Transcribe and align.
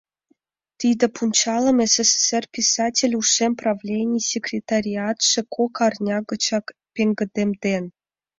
Тиде 0.79 1.05
пунчалым 1.15 1.77
СССР 1.93 2.43
писатель 2.55 3.13
ушем 3.21 3.53
правленийын 3.61 4.21
секретариатше 4.31 5.39
кок 5.55 5.75
арня 5.85 6.17
гычак 6.29 6.65
пеҥгыдемден. 6.93 7.83